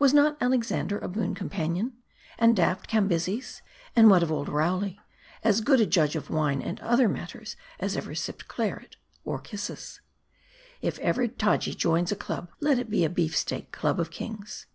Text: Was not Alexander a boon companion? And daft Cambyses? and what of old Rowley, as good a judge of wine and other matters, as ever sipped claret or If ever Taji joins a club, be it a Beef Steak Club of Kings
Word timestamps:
Was 0.00 0.12
not 0.12 0.36
Alexander 0.40 0.98
a 0.98 1.06
boon 1.06 1.32
companion? 1.32 1.92
And 2.40 2.56
daft 2.56 2.88
Cambyses? 2.88 3.62
and 3.94 4.10
what 4.10 4.20
of 4.24 4.32
old 4.32 4.48
Rowley, 4.48 4.98
as 5.44 5.60
good 5.60 5.80
a 5.80 5.86
judge 5.86 6.16
of 6.16 6.28
wine 6.28 6.60
and 6.60 6.80
other 6.80 7.08
matters, 7.08 7.54
as 7.78 7.96
ever 7.96 8.16
sipped 8.16 8.48
claret 8.48 8.96
or 9.24 9.40
If 10.82 10.98
ever 10.98 11.28
Taji 11.28 11.76
joins 11.76 12.10
a 12.10 12.16
club, 12.16 12.50
be 12.58 12.72
it 12.72 13.04
a 13.04 13.08
Beef 13.10 13.36
Steak 13.36 13.70
Club 13.70 14.00
of 14.00 14.10
Kings 14.10 14.66